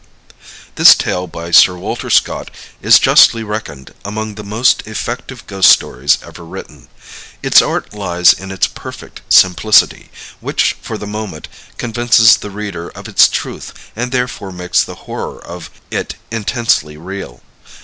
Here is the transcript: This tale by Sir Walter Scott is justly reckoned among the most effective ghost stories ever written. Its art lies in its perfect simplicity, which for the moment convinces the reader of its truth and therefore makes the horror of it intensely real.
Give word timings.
This 0.77 0.95
tale 0.95 1.27
by 1.27 1.51
Sir 1.51 1.75
Walter 1.77 2.09
Scott 2.09 2.49
is 2.81 2.97
justly 2.97 3.43
reckoned 3.43 3.93
among 4.03 4.33
the 4.33 4.43
most 4.43 4.81
effective 4.87 5.45
ghost 5.45 5.69
stories 5.69 6.17
ever 6.25 6.43
written. 6.43 6.87
Its 7.43 7.61
art 7.61 7.93
lies 7.93 8.33
in 8.33 8.49
its 8.49 8.65
perfect 8.65 9.21
simplicity, 9.29 10.09
which 10.39 10.75
for 10.81 10.97
the 10.97 11.05
moment 11.05 11.47
convinces 11.77 12.37
the 12.37 12.49
reader 12.49 12.89
of 12.89 13.07
its 13.07 13.27
truth 13.27 13.75
and 13.95 14.11
therefore 14.11 14.51
makes 14.51 14.83
the 14.83 14.95
horror 15.05 15.39
of 15.45 15.69
it 15.91 16.15
intensely 16.31 16.97
real. 16.97 17.43